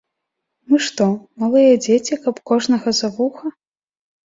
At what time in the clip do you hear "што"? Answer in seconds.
0.85-1.05